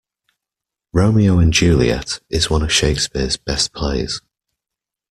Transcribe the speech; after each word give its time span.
Romeo 0.93 1.37
and 1.37 1.53
Juliet 1.53 2.21
is 2.31 2.49
one 2.49 2.63
of 2.63 2.71
Shakespeare’s 2.73 3.37
best 3.37 3.71
plays 3.71 4.19